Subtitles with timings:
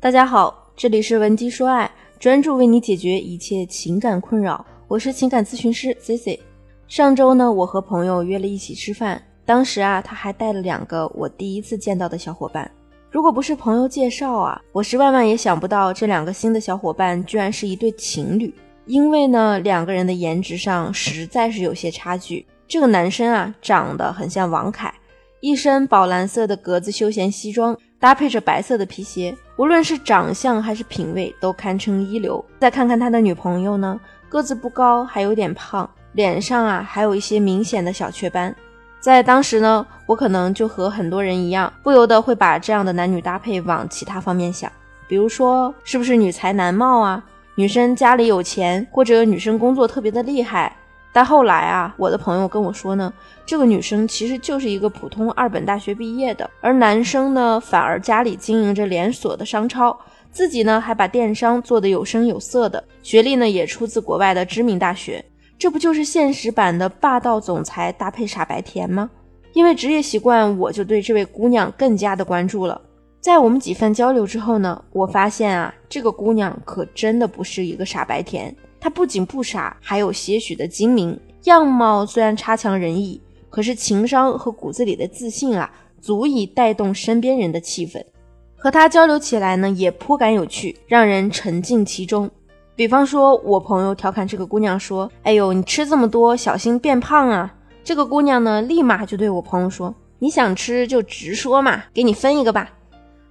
[0.00, 4.64] 大家好，这里是文姬说爱，专注为你解决一切情感困扰。
[4.86, 6.40] 我是情感咨询师 C C。
[6.86, 12.70] 上周呢，我和朋友约了一起吃饭，当时啊，他还带了两个我第一次见到的小伙伴。
[13.10, 18.54] 如果不是朋友介绍啊，我是万万也想不到这两个新的小伙伴居然是一对情侣。
[18.86, 22.46] 因为呢，两个人的颜值上实在是有些差距。
[22.68, 24.94] 这个男生啊，长得很像王凯，
[25.40, 32.44] 一身宝蓝色的格子休闲西装，搭配着白色的皮鞋，无论是长相还是品味都堪称一流。
[32.60, 33.98] 再看看他的女朋友呢，
[34.28, 38.54] 个子不高，还有点胖，脸上啊还有一些明显的小雀斑。
[39.00, 44.70] 在当时呢，我可能就和很多人一样，不由得会把这样的男女搭配往其他方面想，
[45.08, 47.24] 比如说是不是女才男貌啊？
[47.56, 50.76] 女生家里有钱，或者女生工作特别的厉害，
[51.12, 53.12] 但后来啊，我的朋友跟我说呢，
[53.44, 59.98] 这个女生其实就是一个普通二本大学毕业的，而男生呢，反而家里经营着连锁的商超，
[60.30, 65.24] 自己呢还把电商做得有声有色的，学历呢也出自国外的知名大学，
[65.58, 69.10] 这不就是现实版的霸道总裁搭配傻白甜吗？
[69.54, 72.80] 因为职业习惯，我就对这位姑娘更加的关注了。
[73.20, 78.54] 在我们几番交流之后呢，我发现啊，这个姑娘可真的不是一个傻白甜。
[78.80, 81.18] 她不仅不傻，还有些许的精明。
[81.44, 88.04] 样貌虽然差强人意，可是情商和骨子里的自信啊，足以带动身边人的气氛。
[88.56, 92.30] 和她交流起来呢，也颇感有趣，让人沉浸其中。
[92.74, 102.70] 比方说，我朋友调侃这个姑娘说：“哎呦，你吃这么多，小心变胖啊！”这个姑娘呢，立马就对我朋友说：“你想吃就直说嘛，给你分一个吧。”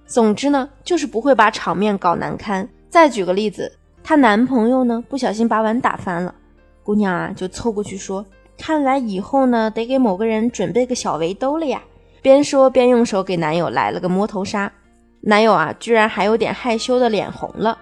[0.04, 2.68] 总之呢，就是不会把场面搞难堪。
[2.90, 3.77] 再举个例子，
[4.08, 6.34] 她男朋友呢不小心把碗打翻了，
[6.82, 8.24] 姑娘啊就凑过去说
[8.56, 11.82] ：“看来以后呢得给某个人准备个小围兜了呀。”
[12.22, 14.72] 边说边用手给男友来了个摸头杀，
[15.20, 17.76] 男友啊居然还有点害羞的脸红了。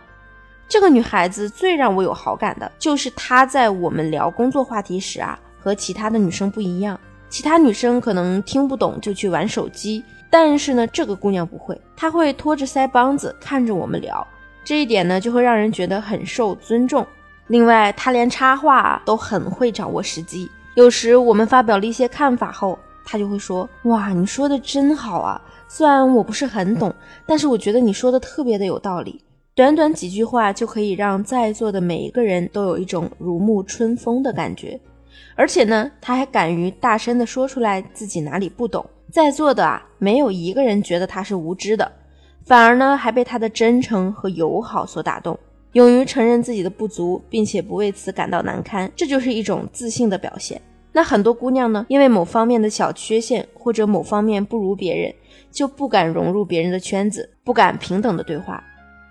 [0.67, 6.99] 这个女孩子最让我有好感的就是她在我们聊工作话题时啊和其他的女生不一样，
[7.29, 10.03] 其他女生可能听不懂就去玩手机。
[10.29, 14.27] 但是呢，这个姑娘不会，她会拖着腮帮子看着我们聊，
[14.67, 17.07] 这一点呢就会让人觉得很受尊重。
[17.47, 20.51] 另外，他连插话都很会掌握时机。
[20.75, 25.41] 有时我们发表了一些看法后，他就会说：“哇，你说的真好啊！
[25.69, 26.93] 虽然我不是很懂，
[27.25, 29.23] 但是我觉得你说的特别的有道理。”
[29.55, 34.79] 短短几句话就可以让在座的每一个人都有一种如沐春风的感觉。
[35.37, 38.85] 而且呢，他还敢于大声的说出来自己哪里不懂。
[39.13, 41.91] 在座的啊，没有一个人觉得他是无知的，
[42.47, 45.37] 反而呢，还被他的真诚和友好所打动，
[45.73, 50.63] 勇于承认自己的不足，并且不为此感到难堪，这就是一种自信的表现。
[50.93, 55.13] 那很多姑娘呢，因为某方面的小缺陷或者某方面不如别人，
[55.51, 58.63] 就不敢融入别人的圈子，不敢平等的对话。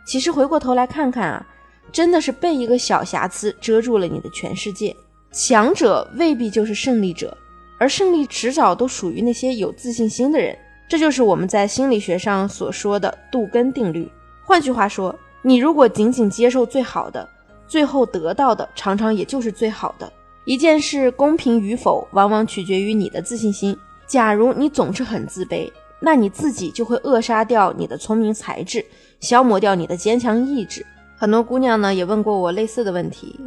[0.07, 1.45] 其实回过头来看看啊，
[1.91, 4.95] 真的是被一个小瑕疵遮住了你的全世界。
[5.33, 7.37] 强者未必就是胜利者。
[7.77, 10.57] 而胜利迟早都属于那些有自信心的人，
[10.87, 14.11] 这就是我们在心理学上所说的杜根定律。
[14.43, 17.27] 换句话说，你如果仅仅接受最好的，
[17.67, 20.11] 最后得到的常常也就是最好的。
[20.45, 23.75] 一件事公平与否，往往取决于你的自信心。
[24.05, 28.85] 假如你总是很自卑，那你自己就会扼杀掉你的聪明才智，
[29.19, 30.85] 消磨掉你的坚强意志。
[31.17, 33.39] 很多姑娘呢也问过我类似的问题：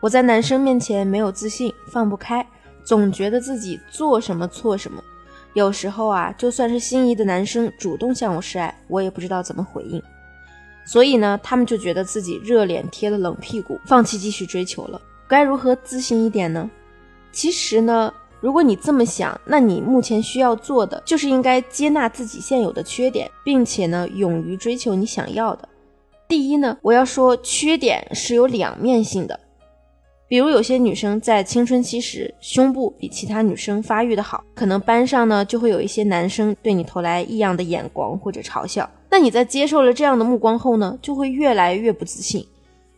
[0.00, 2.46] 我在男生面前没有自信，放不开。
[2.82, 5.02] 总觉得自己做什么错什么，
[5.54, 10.02] 有时候啊，就算是心仪的男生主动向我示爱，我也不知道怎么回应。
[10.86, 15.00] 所以呢，他们就觉得自己热脸贴了冷屁股，放弃继续追求了。
[15.26, 16.70] 该如何自信一点呢？
[17.30, 25.68] 其实呢，如果你这么想，那你目前需要做的就是应该接纳自己现有的缺点，并且呢，勇于追求你想要的。
[26.26, 29.38] 第一呢，我要说，缺点是有两面性的。
[30.28, 38.88] 比如有些女生在青春期时胸部比其他女生发育的好，可能班上呢就会有一些男生对你投来异样的眼光或者嘲笑。
[39.08, 42.46] 那你在接受了这样的目光后呢，就会越来越不自信，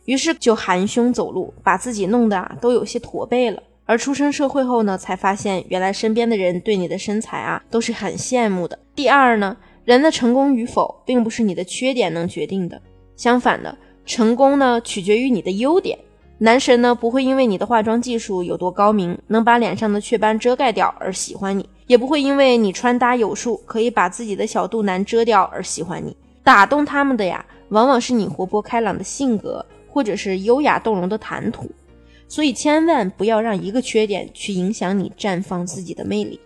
[0.03, 3.63] 于是就含胸走路，把自己弄得啊都有些驼背了。
[3.85, 8.77] 而出生社会后呢，才发现原来身边的人对你的身材啊都是很羡慕的。
[8.93, 12.81] 第二呢，人的成功与否并不是你的缺点能决定的，
[13.15, 15.97] 相反的，成功呢取决于你的优点。
[16.43, 26.17] 男神呢不会因为你的化妆技术有多高明，能把脸上的雀斑遮盖掉而喜欢你，也不会因为你穿搭有数，可以把自己的小肚腩遮掉而喜欢你。
[26.43, 31.69] 打动他们的呀，往往是你活泼开朗的性格，或者是优雅动容的谈吐。
[32.27, 36.39] 所以千万不要让一个缺点去影响你绽放自己的魅力。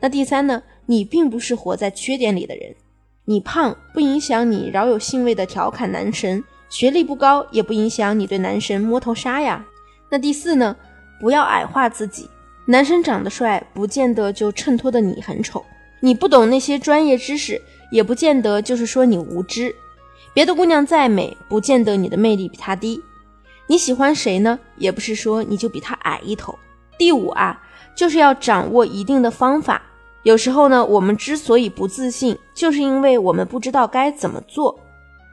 [0.00, 2.74] 那第三呢，你并不是活在缺点里的人，
[3.26, 9.64] 你胖不影响你饶有兴味的调侃男神，学历不高也不影响你对男神摸头杀呀。
[10.10, 10.76] 那第四呢？
[11.20, 12.28] 不要矮化自己。
[12.64, 15.64] 男生长得帅，不见得就衬托的你很丑。
[16.00, 17.60] 你不懂那些专业知识，
[17.90, 19.74] 也不见得就是说你无知。
[20.32, 23.02] 别的姑娘再美，不见得你的魅力比她低。
[23.66, 24.58] 你喜欢谁呢？
[24.76, 26.56] 也不是说你就比她矮一头。
[26.96, 27.60] 第五啊，
[27.96, 29.82] 就是要掌握一定的方法。
[30.22, 34.78] 有时候呢，我们之所以不自信，就是因为我们不知道该怎么做。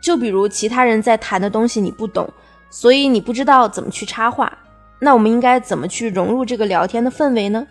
[0.06, 2.30] 就比如其他人在谈的东西你不懂，
[2.70, 4.56] 所以你不知道怎么去插话。
[5.00, 7.66] 那我们应该怎么去融入这个聊天的氛围呢？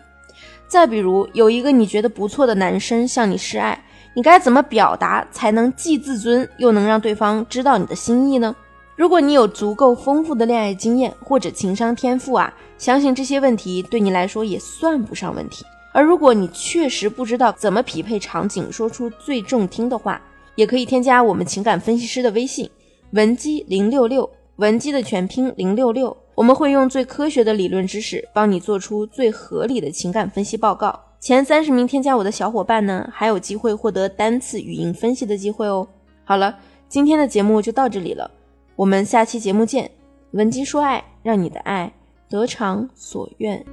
[0.67, 3.81] 再比如，有一个你觉得不错的男生向你示爱，
[4.13, 8.53] 你该怎么表达才能既自尊又能让对方知道你的心意呢？
[8.97, 15.63] 如果你有足够丰富的恋爱经验或者情商天赋啊，相信这些问题对你来说也算不上问题。
[15.93, 20.21] 而如果你确实不知道怎么匹配场景说出最中听的话，
[20.55, 22.69] 也可以添加我们情感分析师的微信
[23.11, 26.15] 文姬零六六，文姬的全拼零六六。
[26.33, 30.99] 我们会用最科学的理论知识，帮你做出最合理的情感分析报告。
[31.21, 35.87] 前三十名添加我的小伙伴呢，还有机会获得单次语音分析的机会哦。
[36.25, 36.57] 好了，
[36.89, 38.29] 今天的节目就到这里了，
[38.75, 39.89] 我们下期节目见。
[40.31, 41.91] 文姬说爱，让你的爱
[42.29, 43.65] 得偿所愿。